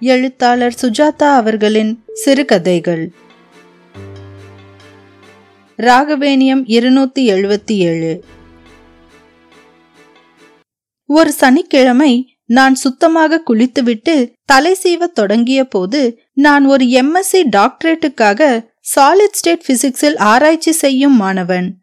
[0.00, 3.12] எழுத்தாளர் சுஜாதா அவர்களின் சிறுகதைகள்.
[5.76, 8.24] ராகவேனியம் இருநூத்தி எழுபத்தி ஏழு.
[11.06, 19.64] ஒரு சனிக்கிழமை நான் சுத்தமாக குளித்துவிட்டு தலை சீவத் தொடங்கிய போது நான் ஒரு எம்எஸ்சி டாக்டரேட்டுக்காக சாலிட் ஸ்டேட்
[19.66, 21.76] பிசிக்ஸில் ஆராய்ச்சி செய்யும் மாணவன்.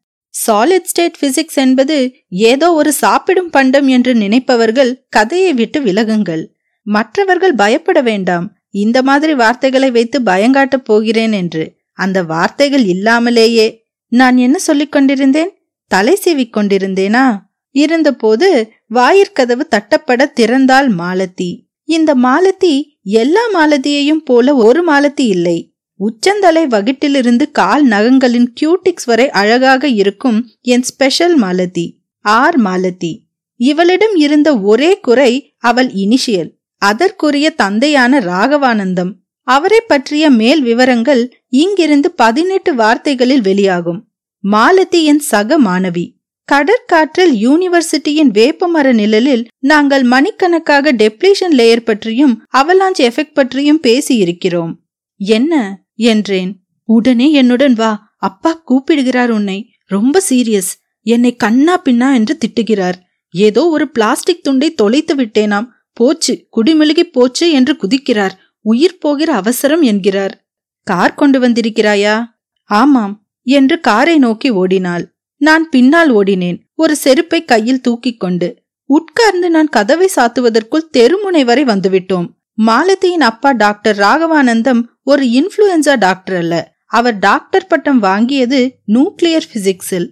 [0.47, 6.45] சாலிட் ஸ்டேட் பிசிக்ஸ் என்பது ஏதோ ஒரு சாப்பிடும் பண்டம் என்று நினைப்பவர்கள் கதையை விட்டு விலகுங்கள்.
[6.81, 8.55] மற்றவர்கள் பயப்பட வேண்டாம்.
[8.69, 11.75] இந்த மாதிரி வார்த்தைகளை வைத்து பயங்காட்டப் போகிறேன் என்று.
[11.93, 13.85] அந்த வார்த்தைகள் இல்லாமலேயே.
[14.07, 15.49] நான் என்ன சொல்லிக் கொண்டிருந்தேன்?
[15.87, 17.37] தலை சீவிக் கொண்டிருந்தேனா?
[17.71, 21.69] இருந்தபோது வாயிற்கதவு தட்டப்பட திறந்தாள் மாலதி.
[21.83, 25.73] இந்த மாலதி எல்லா மாலதியையும் போல ஒரு மாலதி இல்லை.
[25.95, 31.99] உச்சந்தலை வகிட்டிலிருந்து கால் நகங்களின் கியூட்டிக்ஸ் வரை அழகாக இருக்கும் என் ஸ்பெஷல் மாலதி.
[32.19, 33.27] ஆர் மாலதி.
[33.55, 36.59] இவளிடம் இருந்த ஒரே குறை அவள் இனிஷியல்.
[36.81, 39.11] அதற்குரிய தந்தையான ராகவானந்தம்
[39.47, 44.07] அவரை பற்றிய மேல் விவரங்கள் இங்கிருந்து பதினெட்டு வார்த்தைகளில் வெளியாகும்.
[44.39, 46.05] மாலதி என் சக மாணவி.
[46.51, 54.73] கடற்காற்றில் யூனிவர்சிட்டியின் வேப்பமர நிழலில் நாங்கள் மணிக்கணக்காக டெப்ளேஷன் லேயர் பற்றியும் அவலாஞ்ச் எஃபெக்ட் பற்றியும் பேசியிருக்கிறோம்.
[55.17, 55.83] என்ன?
[55.95, 56.59] என்றேன்.
[56.83, 58.15] உடனே என்னுடன் வா.
[58.17, 59.73] அப்பா கூப்பிடுகிறார் உன்னை.
[59.85, 60.71] ரொம்ப சீரியஸ்.
[61.01, 62.97] என்னை கண்ணா பின்னா என்று திட்டுகிறார்.
[63.31, 65.67] ஏதோ ஒரு பிளாஸ்டிக் துண்டை தொலைத்து விட்டேனாம்.
[65.93, 68.31] போச்சு குடிமெழுகி போச்சு என்று குதிக்கிறார்.
[68.61, 70.47] உயிர் போகிற அவசரம் என்கிறார்.
[70.83, 72.25] கார் கொண்டு வந்திருக்கிறாயா?
[72.63, 75.13] ஆமாம் என்று காரை நோக்கி ஓடினாள்.
[75.37, 76.59] நான் பின்னால் ஓடினேன்.
[76.75, 78.61] ஒரு செருப்பை கையில் தூக்கிக் கொண்டு.
[78.85, 82.27] உட்கார்ந்து நான் கதவை சாத்துவதற்குள் தெருமுனை வரை வந்துவிட்டோம்.
[82.53, 86.75] மாலதியின் அப்பா டாக்டர் ராகவானந்தம் ஒரு இன்ஃப்ளூயன்சா டாக்டர் அல்ல.
[86.85, 90.09] அவர் டாக்டர் பட்டம் வாங்கியது நியூக்ளியர் பிசிக்ஸில்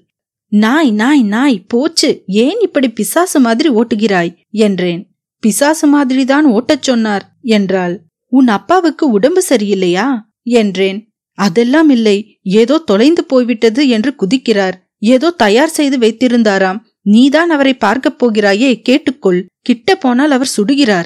[0.47, 2.23] நாய் நாய் நாய் போச்சு.
[2.27, 4.35] ஏன் இப்படி பிசாசு மாதிரி ஓட்டுகிறாய்?
[4.49, 5.08] என்றேன்.
[5.39, 7.35] பிசாசு மாதிரிதான் ஓட்டச் சொன்னார்.
[7.41, 8.01] என்றாள்.
[8.25, 10.19] உன் அப்பாவுக்கு உடம்பு சரியில்லையா?
[10.43, 11.13] என்றேன்.
[11.33, 12.39] அதெல்லாம் இல்லை.
[12.43, 14.73] ஏதோ தொலைந்து போய்விட்டது என்று குதிக்கிறார்.
[14.99, 16.79] ஏதோ தயார் செய்து வைத்திருந்தாராம்.
[17.01, 19.45] நீதான் அவரை பார்க்கப் போகிறாயே கேட்டுக்கொள்.
[19.61, 21.05] கிட்ட போனால் அவர் சுடுகிறார்.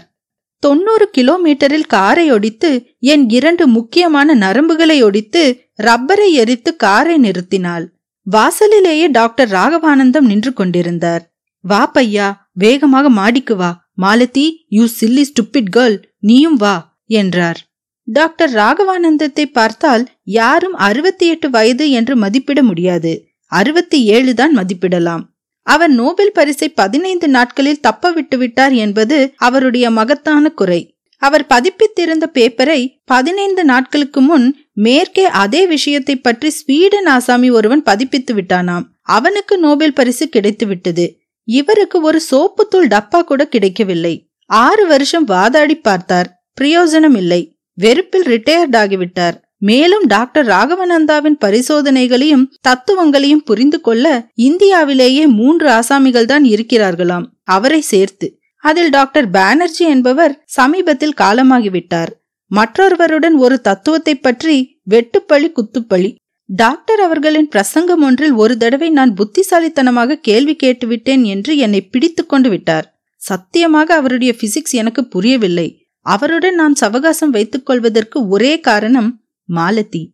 [0.60, 7.86] தொண்ணூறு கிலோமீட்டரில் காரை ஒடித்து என் இரண்டு முக்கியமான நரம்புகளை ஒடித்து ரப்பரை எரித்து காரை நிறுத்தினாள்.
[8.22, 11.34] வாசலிலேயே டாக்டர் ராகவானந்தம் நின்று கொண்டிருந்தார்.
[11.60, 13.83] வா பையா வேகமாக மாடிக்கு வா.
[13.98, 16.76] Malathi you silly stupid girl நீயும் வா
[17.20, 17.60] என்றார்.
[18.08, 20.04] டாக்டர் ராகவானந்தத்தை பார்த்தால்
[20.38, 23.14] யாரும் அறுபத்தி எட்டு வயது என்று மதிப்பிட முடியாது.
[23.52, 25.24] அறுபத்தி ஏழு தான் மதிப்பிடலாம்.
[25.68, 30.82] அவர் நோபல் பரிசை பதினைந்து நாட்களில் தப்ப விட்டுவிட்டார் என்பது அவருடைய மகத்தான குறை.
[31.22, 34.48] அவர் பதிப்பித்திருந்த பேப்பரை பதினைந்து நாட்களுக்கு முன்
[34.86, 38.86] மேற்கே அதே விஷயத்தை பற்றி ஸ்வீடன் ஆசாமி ஒருவன் பதிப்பித்து விட்டானாம்.
[39.02, 41.06] அவனுக்கு நோபல் பரிசு கிடைத்து விட்டது
[41.48, 44.30] இவருக்கு ஒரு சோப்புத்தூள் டப்பா கூட கிடைக்கவில்லை.
[44.46, 46.46] ஆறு வருஷம் வாதாடி பார்த்தார்.
[46.62, 47.42] பிரயோஜனம் இல்லை.
[47.74, 49.36] வெறுப்பில் ரிட்டையர்ட் ஆகிவிட்டார்.
[49.58, 57.26] மேலும் டாக்டர் ராகவநந்தாவின் பரிசோதனைகளையும் தத்துவங்களையும் புரிந்து கொள்ள இந்தியாவிலேயே மூன்று ஆசாமிகள் தான் இருக்கிறார்களாம்.
[57.44, 58.40] அவரை சேர்த்து.
[58.64, 62.12] அதில் டாக்டர் பானர்ஜி என்பவர் சமீபத்தில் காலமாகிவிட்டார்.
[62.52, 66.16] மற்றொருவருடன் ஒரு தத்துவத்தை பற்றி வெட்டுப்பழி குத்துப்பழி
[66.46, 73.02] டாக்டர் அவர்களின் பிரசங்கம் ஒன்றில் ஒரு தடவை நான் புத்திசாலித்தனமாக கேள்வி கேட்டுவிட்டேன் என்று என்னை பிடித்து கொண்டு விட்டார்.
[73.16, 75.88] சத்தியமாக அவருடைய பிசிக்ஸ் எனக்கு புரியவில்லை.
[76.00, 80.14] அவருடன் நான் சவகாசம் வைத்துக் கொள்வதற்கு ஒரே காரணம் மாலதி.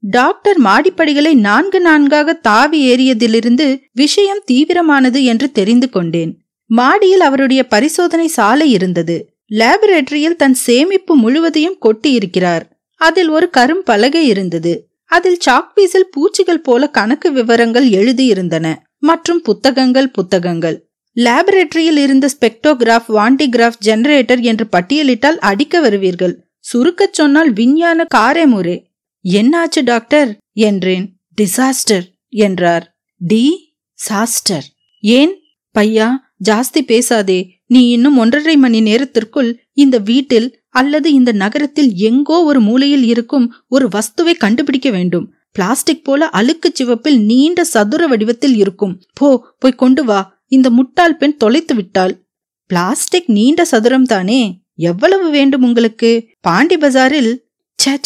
[0.00, 6.38] டாக்டர் மாடிப்படிகளை நான்கு நான்காக தாவி ஏறியதிலிருந்து விஷயம் தீவிரமானது என்று தெரிந்து கொண்டேன்.
[6.66, 9.34] மாடியில் அவருடைய பரிசோதனை சாலை இருந்தது.
[9.50, 12.62] லேபரேட்டரியில் தன் சேமிப்பு முழுவதையும் கொட்டியிருக்கிறார்.
[13.00, 14.88] அதில் ஒரு கரும் பலகை இருந்தது.
[15.04, 18.76] அதில் சாக்பீஸில் பூச்சிகள் போல கணக்கு விவரங்கள் எழுதியிருந்தன.
[18.98, 20.88] மற்றும் புத்தகங்கள் புத்தகங்கள்.
[21.16, 26.34] லேபரேட்டரியில் இருந்த ஸ்பெக்டோகிராஃப் வாண்டிகிராஃப் ஜெனரேட்டர் என்று பட்டியலிட்டால் அடிக்க வருவீர்கள்.
[26.58, 28.84] சுருக்கச் சொன்னால் விஞ்ஞான காரேமுரே.
[29.24, 31.16] என்னாச்சு டாக்டர் என்றேன்.
[31.42, 32.96] டிசாஸ்டர் என்றார்.
[33.18, 34.64] டி சாஸ்டர்
[35.00, 35.40] ஏன்?
[35.78, 36.10] பையா
[36.48, 37.60] ஜாஸ்தி பேசாதே.
[37.66, 43.88] நீ இன்னும் ஒன்றரை மணி நேரத்திற்குள் இந்த வீட்டில் அல்லது இந்த நகரத்தில் எங்கோ ஒரு மூலையில் இருக்கும் ஒரு
[43.88, 45.32] வஸ்துவை கண்டுபிடிக்க வேண்டும்.
[45.52, 49.00] பிளாஸ்டிக் போல அழுக்கு சிவப்பில் நீண்ட சதுர வடிவத்தில் இருக்கும்.
[49.12, 50.42] போ போய் கொண்டு வா.
[50.46, 52.26] இந்த முட்டாள் பெண் தொலைத்து விட்டாள்.
[52.66, 54.60] பிளாஸ்டிக் நீண்ட சதுரம் தானே?
[54.76, 56.28] எவ்வளவு வேண்டும் உங்களுக்கு?
[56.40, 57.36] பாண்டி பஜாரில்?
[57.76, 57.98] சே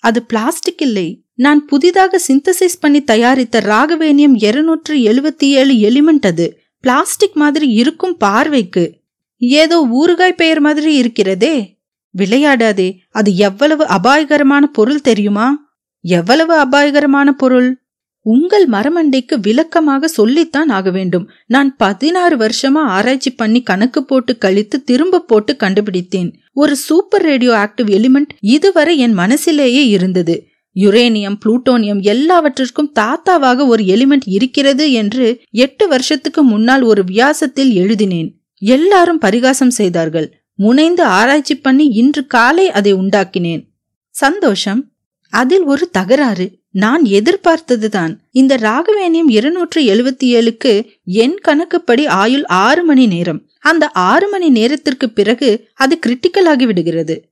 [0.00, 1.24] அது பிளாஸ்டிக் இல்லை.
[1.34, 6.60] நான் புதிதாக சிந்தசைஸ் பண்ணி தயாரித்த ராகவேனியம் இருநூற்று எழுபத்தி ஏழு எலிமெண்ட் அது.
[6.80, 9.00] பிளாஸ்டிக் மாதிரி இருக்கும் பார்வைக்கு.
[9.38, 11.75] ஏதோ ஊறுகாய் பெயர் மாதிரி இருக்கிறதே.
[12.18, 15.74] விளையாடாதே அது எவ்வளவு அபாயகரமான பொருள் தெரியுமா?
[16.00, 17.80] எவ்வளவு அபாயகரமான பொருள்?
[18.20, 21.28] உங்கள் மரமண்டைக்கு விளக்கமாக சொல்லித்தான் ஆக வேண்டும்.
[21.46, 26.40] நான் பதினாறு வருஷமா ஆராய்ச்சி பண்ணி கணக்கு போட்டு கழித்து திரும்ப போட்டு கண்டுபிடித்தேன்.
[26.52, 30.46] ஒரு சூப்பர் ரேடியோ ஆக்டிவ் எலிமெண்ட் இதுவரை என் மனசிலேயே இருந்தது.
[30.76, 38.40] யுரேனியம் புளூட்டோனியம் எல்லாவற்றிற்கும் தாத்தாவாக ஒரு எலிமெண்ட் இருக்கிறது என்று எட்டு வருஷத்துக்கு முன்னால் ஒரு வியாசத்தில் எழுதினேன்.
[38.58, 40.35] எல்லாரும் பரிகாசம் செய்தார்கள்.
[40.56, 43.64] முனைந்து ஆராய்ச்சி பண்ணி இன்று காலை அதை உண்டாக்கினேன்.
[44.10, 44.90] சந்தோஷம்.
[45.30, 46.58] அதில் ஒரு தகராறு.
[46.70, 53.48] நான் எதிர்பார்த்ததுதான் இந்த ராகவேணியம் இருநூற்று எழுபத்தி ஏழுக்கு என் கணக்குப்படி ஆயுள் ஆறு மணி நேரம்.
[53.60, 57.28] அந்த ஆறு மணி நேரத்திற்கு பிறகு அது கிரிட்டிக்கல் ஆகிவிடுகிறது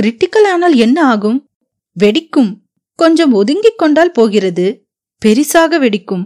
[0.00, 1.48] கிரிட்டிக்கல் ஆனால் என்ன ஆகும்?
[2.04, 2.56] வெடிக்கும்.
[2.94, 4.86] கொஞ்சம் ஒதுங்கிக் கொண்டால் போகிறது.
[5.26, 6.24] பெரிசாக வெடிக்கும்.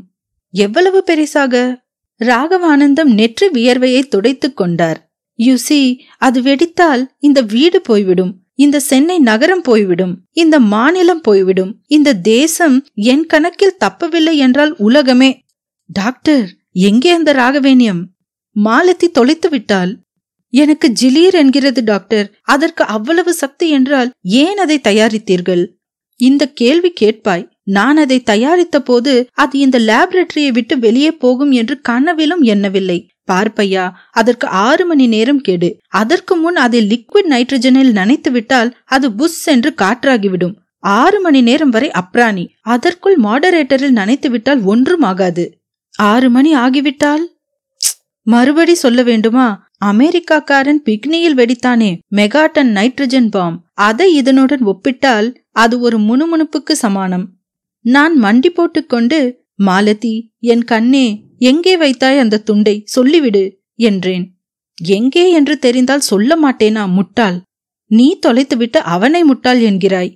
[0.50, 1.82] எவ்வளவு பெரிசாக?
[2.25, 5.12] ராகவானந்தம் நெற்று வியர்வையை துடைத்துக் கொண்டார்.
[5.38, 8.37] யூசி அது வெடித்தால் இந்த வீடு போய்விடும்.
[8.55, 10.19] இந்த சென்னை நகரம் போய்விடும்.
[10.32, 11.76] இந்த மாநிலம் போய்விடும்.
[11.87, 15.40] இந்த தேசம் என் கணக்கில் தப்பவில்லை என்றால் உலகமே.
[15.87, 18.02] டாக்டர் எங்கே அந்த ராகவேணியம்?
[18.64, 19.99] மாலத்தி தொலைத்து விட்டால்
[20.49, 22.38] எனக்கு ஜிலீர் என்கிறது டாக்டர்.
[22.43, 25.67] அதற்கு அவ்வளவு சக்தி என்றால் ஏன் அதை தயாரித்தீர்கள்?
[26.17, 27.50] இந்த கேள்வி கேட்பாய்.
[27.64, 33.08] நான் அதை தயாரித்த போது அது இந்த லேபரட்டரியை விட்டு வெளியே போகும் என்று கனவிலும் எண்ணவில்லை.
[33.25, 35.71] பார்ப்பையா அதற்கு ஆறு மணி நேரம் கெடு.
[36.01, 40.55] அதற்கு முன் அதை லிக்விட் நைட்ரஜனில் நனைத்து விட்டால் அது புஷ் என்று காற்றாகிவிடும்.
[40.79, 45.45] ஆறு மணி நேரம் வரை அப்ராணி அதற்குள் மாடரேட்டரில் நனைத்து விட்டால் ஒன்றும் ஆகாது.
[45.95, 47.25] ஆறு மணி ஆகிவிட்டால்?
[48.27, 49.47] மறுபடி சொல்ல வேண்டுமா?
[49.85, 57.25] அமெரிக்காக்காரன் பிக்னியில் வெடித்தானே மெகாட்டன் நைட்ரஜன் பாம் அதை இதனுடன் ஒப்பிட்டால் அது ஒரு முணுமுணுப்புக்கு சமானம்.
[57.85, 59.19] நான் மண்டி போட்டுக்கொண்டு
[59.55, 60.15] மாலதி
[60.45, 61.07] என் கண்ணே
[61.43, 62.75] எங்கே வைத்தாய் அந்த துண்டை?
[62.94, 63.44] சொல்லிவிடு
[63.89, 64.25] என்றேன்.
[64.79, 67.39] எங்கே என்று தெரிந்தால் சொல்ல மாட்டேனா முட்டாள்?
[67.91, 70.12] நீ தொலைத்துவிட்டு அவனை முட்டாள் என்கிறாய்.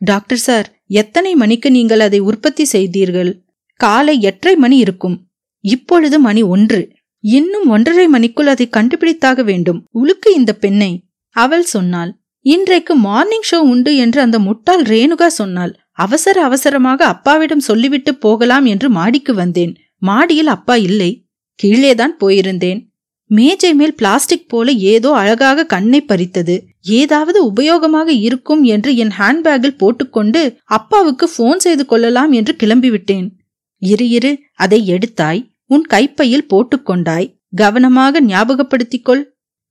[0.00, 0.68] டாக்டர் சார்
[1.00, 3.32] எத்தனை மணிக்கு நீங்கள் அதை உற்பத்தி செய்தீர்கள்?
[3.80, 5.16] காலை எட்டரை மணி இருக்கும்.
[5.64, 6.80] இப்பொழுது மணி ஒன்று.
[7.24, 9.80] இன்னும் ஒன்றரை மணிக்குள் அதை கண்டுபிடித்தாக வேண்டும்.
[10.00, 10.92] உழுக்கு இந்த பெண்ணை.
[11.36, 12.12] அவள் சொன்னாள்
[12.46, 15.72] இன்றைக்கு மார்னிங் ஷோ உண்டு என்று அந்த முட்டாள் ரேணுகா சொன்னாள்.
[16.04, 19.72] அவசர அவசரமாக அப்பாவிடம் சொல்லிவிட்டு போகலாம் என்று மாடிக்கு வந்தேன்.
[19.98, 21.26] மாடியில் அப்பா இல்லை.
[21.62, 22.86] கீழேதான் போயிருந்தேன்.
[23.26, 26.64] மேஜை மேல் பிளாஸ்டிக் போல ஏதோ அழகாக கண்ணை பறித்தது.
[26.80, 33.30] ஏதாவது உபயோகமாக இருக்கும் என்று என் ஹேண்ட்பேக்கில் போட்டுக்கொண்டு அப்பாவுக்கு போன் செய்து கொள்ளலாம் என்று கிளம்பிவிட்டேன்.
[33.78, 35.48] இரு இரு அதை எடுத்தாய்.
[35.66, 37.36] உன் கைப்பையில் போட்டுக்கொண்டாய்.
[37.54, 39.22] கவனமாக ஞாபகப்படுத்திக்கொள்.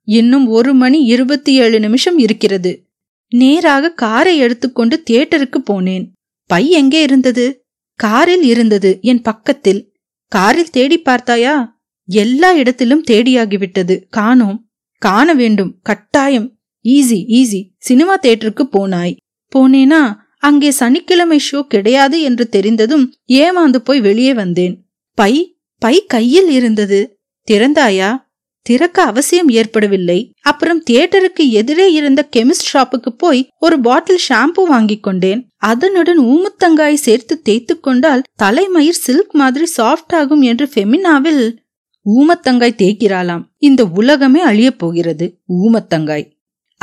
[0.03, 2.87] இன்னும் ஒரு மணி இருபத்தி ஏழு நிமிஷம் இருக்கிறது.
[3.29, 6.09] நேராக காரை எடுத்துக்கொண்டு தியேட்டருக்கு போனேன்.
[6.45, 7.65] பை எங்கே இருந்தது?
[7.95, 9.86] காரில் இருந்தது என் பக்கத்தில்.
[10.27, 11.79] காரில் தேடி பார்த்தாயா?
[12.05, 14.03] எல்லா இடத்திலும் தேடியாகிவிட்டது.
[14.09, 14.69] காணோம்.
[14.97, 15.79] காண வேண்டும்.
[15.81, 16.57] கட்டாயம்.
[16.83, 17.69] Easy easy.
[17.77, 19.17] சினிமா தேட்டருக்கு போனாய்.
[19.55, 20.13] போனேனா?
[20.37, 24.85] அங்கே சனிக்கிழமை ஷோ கிடையாது என்று தெரிந்ததும் ஏமாந்து போய் வெளியே வந்தேன்.
[25.13, 27.19] பை பை கையில் இருந்தது.
[27.51, 28.26] திறந்தாயா?
[28.67, 30.33] திறக்க அவசியம் ஏற்படவில்லை.
[30.41, 35.47] அப்புறம் தியேட்டருக்கு எதிரே இருந்த கெமிஸ்ட் ஷாப்புக்கு போய் ஒரு பாட்டில் ஷாம்பு வாங்கிக் கொண்டேன்.
[35.57, 41.57] அதனுடன் ஊமுத்தங்காய் சேர்த்து தேய்த்து கொண்டால் தலைமயிர் சில்க் மாதிரி சாஃப்ட் ஆகும் என்று ஃபெமினாவில்
[42.05, 43.43] ஊமத்தங்காய் தேய்க்கிறாளாம்.
[43.57, 46.31] இந்த உலகமே அழியப் போகிறது ஊமத்தங்காய்.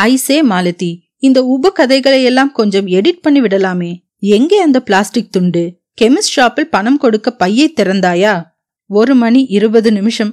[0.03, 3.93] ஐசே மாலதி இந்த உப கதைகளை எல்லாம் கொஞ்சம் எடிட் பண்ணி விடலாமே.
[4.19, 5.81] எங்கே அந்த பிளாஸ்டிக் துண்டு?
[6.01, 8.43] கெமிஸ்ட் ஷாப்பில் பணம் கொடுக்க பையை திறந்தாயா?
[8.87, 10.33] ஒரு மணி இருபது நிமிஷம்.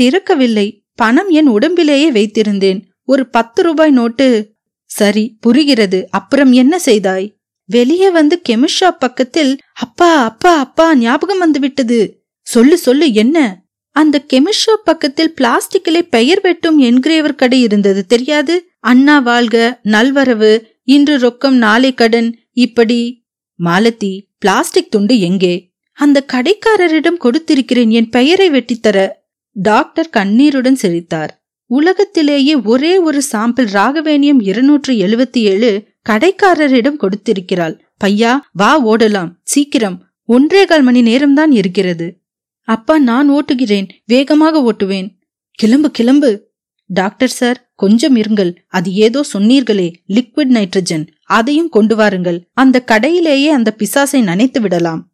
[0.00, 0.81] திறக்கவில்லை.
[0.94, 2.82] பணம் என் உடம்பிலேயே வைத்திருந்தேன்.
[3.04, 4.54] ஒரு பத்து ரூபாய் நோட்டு.
[4.84, 6.10] சரி புரிகிறது.
[6.10, 7.34] அப்புறம் என்ன செய்தாய்?
[7.64, 13.64] வெளியே வந்து கெமிஷா பக்கத்தில் அப்பா அப்பா அப்பா ஞாபகம் வந்து விட்டது சொல்லு சொல்லு என்ன?
[13.90, 18.06] அந்த கெமிஷா பக்கத்தில் பிளாஸ்டிக்கிலே பெயர் வெட்டும் என்கிரேவர் கடை இருந்தது.
[18.06, 18.68] தெரியாது?
[18.80, 22.38] அண்ணா வாழ்க நல்வரவு இன்று ரொக்கம் நாளை கடன்.
[22.52, 23.24] இப்படி
[23.64, 25.70] மாலத்தி பிளாஸ்டிக் துண்டு எங்கே?
[25.92, 27.88] அந்த கடைக்காரரிடம் கொடுத்திருக்கிறேன்.
[27.88, 29.08] என் பெயரை வெட்டித்தர.
[29.54, 31.44] டாக்டர் கண்ணீருடன் சிரித்தார்.
[31.66, 37.78] உலகத்திலேயே ஒரே ஒரு சாம்பிள் ராகவேணியம் இருநூற்று எழுபத்தி ஏழு கடைக்காரரிடம் கொடுத்திருக்கிறாள்.
[38.04, 39.30] பையா வா ஓடலாம்.
[39.42, 40.04] சீக்கிரம்.
[40.24, 42.20] ஒன்றே கால் மணி நேரம்தான் இருக்கிறது.
[42.60, 43.88] அப்பா நான் ஓட்டுகிறேன்.
[44.06, 45.18] வேகமாக ஓட்டுவேன்.
[45.50, 46.50] கிளம்பு கிளம்பு.
[46.86, 48.54] டாக்டர் சார் கொஞ்சம் இருங்கள்.
[48.66, 51.06] அது ஏதோ சொன்னீர்களே லிக்விட் நைட்ரஜன்.
[51.24, 52.48] அதையும் கொண்டு வாருங்கள்.
[52.52, 55.12] அந்த கடையிலேயே அந்த பிசாசை நனைத்து விடலாம்.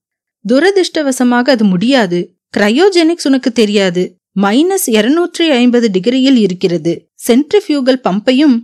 [0.49, 2.37] துரதிருஷ்டவசமாக அது முடியாது.
[2.57, 4.18] கிரையோஜெனிக்ஸ் உனக்கு தெரியாது.
[4.41, 7.13] மைனஸ் இருநூற்றி ஐம்பது டிகிரியில் இருக்கிறது.
[7.27, 8.57] சென்ட்ரிஃபியூகல் பம்பையும்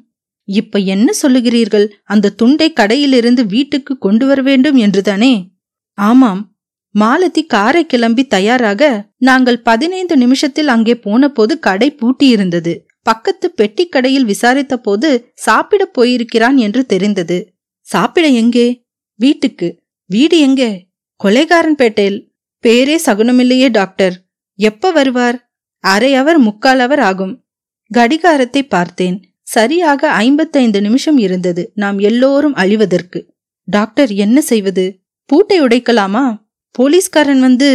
[0.45, 1.88] இப்ப என்ன சொல்லுகிறீர்கள்?
[2.04, 5.52] அந்த துண்டை கடையிலிருந்து வீட்டுக்கு கொண்டு வர வேண்டும் என்றுதானே?
[5.95, 6.57] ஆமாம்.
[6.90, 12.78] மாலதி காரை கிளம்பி தயாராக நாங்கள் பதினைந்து நிமிஷத்தில் அங்கே போனபோது கடை பூட்டியிருந்தது.
[13.02, 17.54] பக்கத்து பெட்டி கடையில் விசாரித்த போது சாப்பிட போயிருக்கிறான் என்று தெரிந்தது.
[17.81, 18.85] சாப்பிட எங்கே?
[19.14, 19.83] வீட்டுக்கு.
[20.07, 20.87] வீடு எங்கே?
[21.25, 22.31] கொலைகாரன் பேட்டையில்
[22.64, 24.23] பேரே சகுனமில்லையே டாக்டர்.
[24.59, 25.44] எப்ப வருவார்?
[25.85, 27.45] அரை அவர் முக்கால் அவர் ஆகும்.
[27.91, 29.17] கடிகாரத்தை பார்த்தேன்.
[29.43, 33.21] சரியாக ஐம்பத்தைந்து நிமிஷம் இருந்தது நாம் எல்லோரும் அழிவதற்கு.
[33.69, 34.85] டாக்டர் என்ன செய்வது?
[35.25, 36.25] பூட்டை உடைக்கலாமா?
[36.71, 37.71] போலீஸ்காரன் வந்து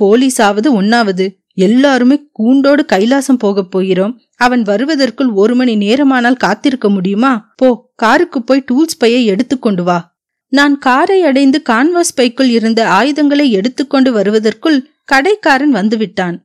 [0.00, 4.20] போலீஸாவது ஒன்னாவது எல்லாருமே கூண்டோடு கைலாசம் போகப் போகிறோம்.
[4.36, 7.52] அவன் வருவதற்குள் ஒரு மணி நேரமானால் காத்திருக்க முடியுமா?
[7.56, 9.98] போ காருக்கு போய் டூல்ஸ் பையை எடுத்துக்கொண்டு வா.
[10.52, 16.36] நான் காரை அடைந்து கான்வாஸ் பைக்குள் இருந்த ஆயுதங்களை எடுத்துக்கொண்டு வருவதற்குள் கடைக்காரன் வந்துவிட்டான்.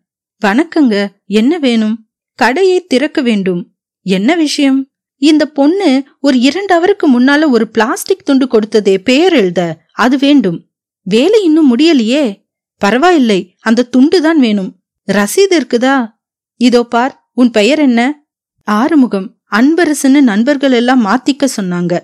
[0.46, 1.08] வணக்கங்க.
[1.26, 2.08] என்ன வேணும்?
[2.36, 3.76] கடையை திறக்க வேண்டும்.
[4.02, 4.92] என்ன விஷயம்?
[5.18, 9.78] இந்த பொண்ணு ஒரு இரண்டு அவருக்கு முன்னால ஒரு பிளாஸ்டிக் துண்டு கொடுத்ததே பெயர் எழுத.
[9.94, 10.70] அது வேண்டும்.
[11.04, 12.46] வேலை இன்னும் முடியலையே.
[12.78, 13.56] பரவாயில்லை.
[13.60, 14.80] அந்த துண்டு தான் வேணும்.
[15.12, 16.10] ரசீது இருக்குதா?
[16.56, 17.30] இதோ பார்.
[17.34, 18.26] உன் பெயர் என்ன?
[18.64, 19.38] ஆறுமுகம்.
[19.52, 22.00] அன்பரசுன்னு நண்பர்கள் எல்லாம் மாத்திக்க சொன்னாங்க.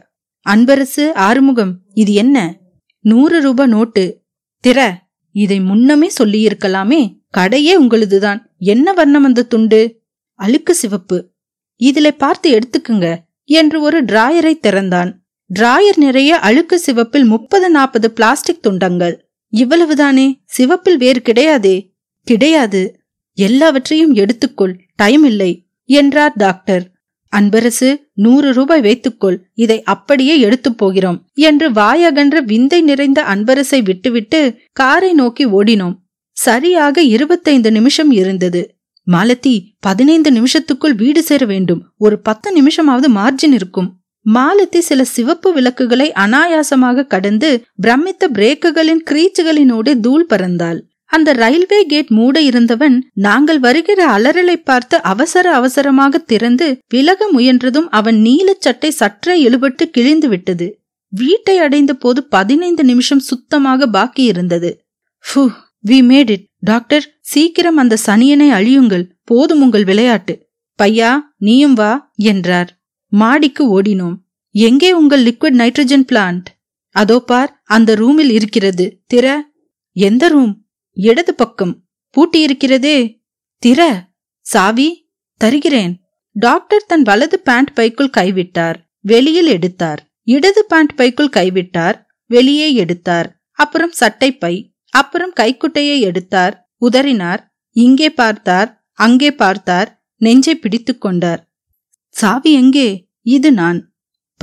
[0.50, 2.60] அன்பரசு ஆறுமுகம் இது என்ன?
[3.00, 4.22] நூறு ரூபாய் நோட்டு.
[4.67, 4.93] திற.
[5.31, 7.19] இதை முன்னமே சொல்லியிருக்கலாமே.
[7.29, 8.51] கடையே உங்களுதுதான்.
[8.57, 10.00] என்ன வர்ணம் அந்த துண்டு?
[10.33, 11.29] அழுக்கு சிவப்பு.
[11.79, 15.24] இதுல பார்த்து எடுத்துக்குங்க என்று ஒரு டிராயரை திறந்தான்.
[15.59, 19.29] டிராயர் நிறைய அழுக்கு சிவப்பில் முப்பது நாற்பது பிளாஸ்டிக் துண்டங்கள்.
[19.53, 20.41] இவ்வளவுதானே?
[20.45, 21.93] சிவப்பில் வேறு கிடையாதே.
[22.24, 23.00] கிடையாது.
[23.33, 24.74] எல்லாவற்றையும் எடுத்துக்கொள்.
[24.95, 26.91] டைம் இல்லை என்றார் டாக்டர்.
[27.36, 29.50] அன்பரசு நூறு ரூபாய் வைத்துக்கொள்.
[29.53, 35.95] இதை அப்படியே எடுத்துப் போகிறோம் என்று வாயகன்ற விந்தை நிறைந்த அன்பரசை விட்டுவிட்டு காரை நோக்கி ஓடினோம்.
[36.39, 38.62] சரியாக இருபத்தைந்து நிமிஷம் இருந்தது.
[39.08, 41.81] மாலதி பதினைந்து நிமிஷத்துக்குள் வீடு சேர வேண்டும்.
[41.98, 43.89] ஒரு பத்து நிமிஷமாவது மார்ஜின் இருக்கும்.
[44.25, 47.50] மாலதி சில சிவப்பு விளக்குகளை அனாயாசமாக கடந்து
[47.84, 50.79] பிரமித்த பிரேக்குகளின் கிரீச்சுகளினோடு தூள் பறந்தாள்.
[51.12, 58.19] அந்த ரயில்வே கேட் மூட இருந்தவன் நாங்கள் வருகிற அலறலை பார்த்து அவசர அவசரமாக திறந்து விலக முயன்றதும் அவன்
[58.25, 60.67] நீலச் சட்டை சற்றே இழுபட்டு கிழிந்து விட்டது
[61.13, 64.72] வீட்டை அடைந்த போது பதினைந்து நிமிஷம் சுத்தமாக பாக்கி இருந்தது
[65.24, 65.43] ஃபு
[65.88, 69.05] வி மேட் இட் டாக்டர் சீக்கிரம் அந்த சனியனை அழியுங்கள்.
[69.24, 70.48] போதும் உங்கள் விளையாட்டு.
[70.83, 72.79] பையா நீயும் வா என்றார்.
[73.12, 74.17] மாடிக்கு ஓடினோம்.
[74.51, 76.45] எங்கே உங்கள் லிக்விட் நைட்ரஜன் பிளான்ட்
[76.95, 79.03] அதோ பார் அந்த ரூமில் இருக்கிறது.
[79.13, 79.38] திற.
[79.91, 80.65] எந்த ரூம்?
[80.93, 81.74] இடது பக்கம்.
[82.15, 83.21] பூட்டியிருக்கிறதே
[83.65, 84.07] திற.
[84.45, 85.93] சாவி தருகிறேன்.
[86.31, 88.75] டாக்டர் தன் வலது பேண்ட் பைக்குள் கைவிட்டார்.
[89.00, 90.01] வெளியில் எடுத்தார்.
[90.24, 91.98] இடது பேண்ட் பைக்குள் கைவிட்டார்.
[92.25, 93.29] வெளியே எடுத்தார்.
[93.51, 94.74] அப்புறம் சட்டை பை.
[94.89, 97.41] அப்புறம் கைக்குட்டையை எடுத்தார் உதறினார்
[97.72, 101.51] இங்கே பார்த்தார் அங்கே பார்த்தார் நெஞ்சை பிடித்து கொண்டார்.
[102.08, 103.12] சாவி எங்கே?
[103.22, 103.93] இது நான்.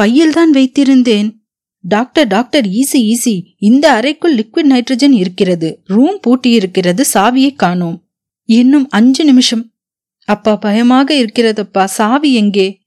[0.01, 1.35] பையில்தான் வைத்திருந்தேன்.
[1.81, 5.81] டாக்டர் டாக்டர் ஈசி ஈசி இந்த அறைக்குள் லிக்விட் நைட்ரஜன் இருக்கிறது.
[5.85, 8.05] ரூம் பூட்டியிருக்கிறது சாவியை காணோம்.
[8.45, 9.73] இன்னும் அஞ்சு நிமிஷம்.
[10.25, 12.81] அப்பா பயமாக இருக்கிறதப்பா சாவி எங்கே?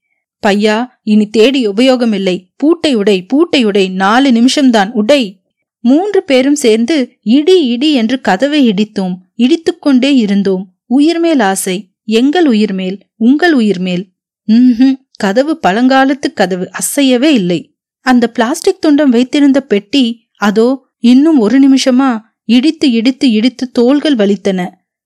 [0.46, 2.52] பையா இனி தேடி உபயோகமில்லை.
[2.56, 5.39] பூட்டை உடை பூட்டை உடை நாலு நிமிஷம்தான் உடை.
[5.80, 9.14] மூன்று பேரும் சேர்ந்து இடி இடி என்று கதவை இடித்தோம்.
[9.36, 10.64] இடித்துக்கொண்டே இருந்தோம்.
[10.98, 11.76] உயிர்மேல் ஆசை.
[12.04, 14.04] எங்கள் உயிர்மேல் உங்கள் உயிர்மேல்.
[14.44, 16.70] ம் கதவு பழங்காலத்து கதவு.
[16.72, 17.74] அசையவே இல்லை.
[18.06, 20.04] அந்த பிளாஸ்டிக் துண்டம் வைத்திருந்த பெட்டி
[20.36, 20.68] அதோ
[20.98, 24.60] இன்னும் ஒரு நிமிஷமா இடித்து இடித்து இடித்து தோள்கள் வலித்தன.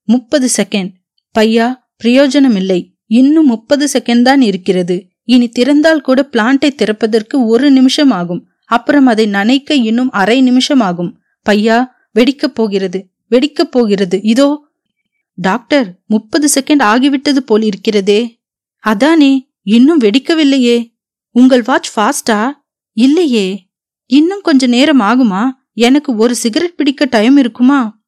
[0.07, 0.91] முப்பது செகண்ட்.
[1.35, 1.67] பையா
[2.03, 5.07] பிரயோஜனம் இல்லை இன்னும் முப்பது செகண்ட் தான் இருக்கிறது.
[5.23, 8.41] இனி திறந்தால் கூட பிளான்ட்டை திறப்பதற்கு ஒரு நிமிஷம் ஆகும்.
[8.65, 11.19] அப்புறம் அதை நனைக்க இன்னும் அரை நிமிஷம் ஆகும்
[11.49, 11.85] பையா
[12.19, 14.21] வெடிக்கப் போகிறது வெடிக்கப் போகிறது.
[14.21, 14.67] இதோ
[15.33, 18.41] டாக்டர் முப்பது செகண்ட் ஆகிவிட்டது போல் இருக்கிறதே.
[18.79, 20.93] அதானே இன்னும் வெடிக்கவில்லையே.
[21.31, 22.51] உங்கள் வாட்ச் ஃபாஸ்டா?
[22.91, 23.69] இல்லையே.
[24.05, 25.49] இன்னும் கொஞ்ச நேரம் ஆகுமா?
[25.73, 28.01] எனக்கு ஒரு சிகரெட் பிடிக்க டைம் இருக்குமா?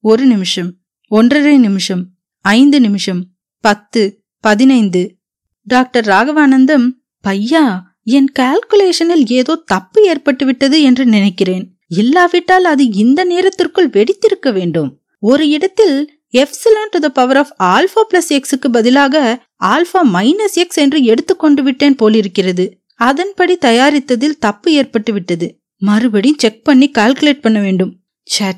[0.00, 0.76] ஒரு நிமிஷம்
[1.08, 3.28] ஒன்றரை நிமிஷம் ஐந்து நிமிஷம்
[3.60, 5.18] பத்து பதினைந்து.
[5.62, 6.90] டாக்டர் ராகவானந்தம்
[7.28, 11.64] பையா என் கால்குலேஷனில் ஏதோ தப்பு ஏற்பட்டுவிட்டது என்று நினைக்கிறேன்.
[11.88, 15.00] இல்லாவிட்டால் அது இந்த நேரத்திற்குள் வெடித்திருக்க வேண்டும்.
[15.18, 21.04] ஒரு இடத்தில் epsilon to the power of alpha plus எக்ஸுக்கு பதிலாக ஆல்பா மைனஸ் எக்ஸ் என்று
[21.04, 22.64] எடுத்துக்கொண்டு விட்டேன் போலிருக்கிறது.
[22.94, 27.92] அதன்படி தயாரித்ததில் தப்பு ஏற்பட்டு விட்டது மறுபடியும் செக் பண்ணி கால்குலேட் பண்ண வேண்டும்.
[28.22, 28.52] சே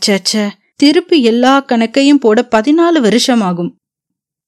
[0.76, 3.70] திருப்பி எல்லா கணக்கையும் போட பதினாலு வருஷம் ஆகும்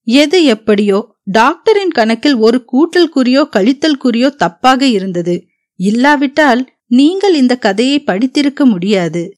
[0.05, 5.45] எது எப்படியோ டாக்டரின் கணக்கில் ஒரு கூட்டல் குறியோ கழித்தல் குறியோ தப்பாக இருந்தது.
[5.77, 9.36] இல்லாவிட்டால் நீங்கள் இந்த கதையை படித்திருக்க முடியாது.